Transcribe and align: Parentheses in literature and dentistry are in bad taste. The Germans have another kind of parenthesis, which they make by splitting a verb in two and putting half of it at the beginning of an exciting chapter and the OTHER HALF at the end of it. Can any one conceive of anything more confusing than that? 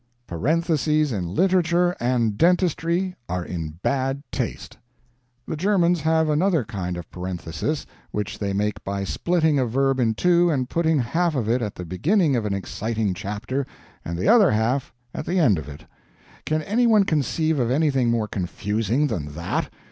Parentheses 0.25 1.11
in 1.11 1.27
literature 1.35 1.95
and 1.99 2.35
dentistry 2.35 3.13
are 3.29 3.45
in 3.45 3.77
bad 3.83 4.23
taste. 4.31 4.75
The 5.47 5.55
Germans 5.55 6.01
have 6.01 6.27
another 6.27 6.63
kind 6.63 6.97
of 6.97 7.11
parenthesis, 7.11 7.85
which 8.09 8.39
they 8.39 8.51
make 8.51 8.83
by 8.83 9.03
splitting 9.03 9.59
a 9.59 9.65
verb 9.67 9.99
in 9.99 10.15
two 10.15 10.49
and 10.49 10.67
putting 10.67 10.97
half 10.97 11.35
of 11.35 11.47
it 11.47 11.61
at 11.61 11.75
the 11.75 11.85
beginning 11.85 12.35
of 12.35 12.47
an 12.47 12.53
exciting 12.55 13.13
chapter 13.13 13.67
and 14.03 14.17
the 14.17 14.27
OTHER 14.27 14.49
HALF 14.49 14.91
at 15.13 15.27
the 15.27 15.37
end 15.37 15.59
of 15.59 15.69
it. 15.69 15.85
Can 16.47 16.63
any 16.63 16.87
one 16.87 17.03
conceive 17.03 17.59
of 17.59 17.69
anything 17.69 18.09
more 18.09 18.27
confusing 18.27 19.05
than 19.05 19.35
that? 19.35 19.69